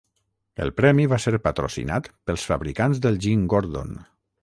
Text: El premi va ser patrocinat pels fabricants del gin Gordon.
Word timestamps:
El 0.65 0.71
premi 0.79 1.05
va 1.11 1.19
ser 1.27 1.33
patrocinat 1.49 2.09
pels 2.31 2.49
fabricants 2.53 3.07
del 3.07 3.25
gin 3.27 3.49
Gordon. 3.55 3.99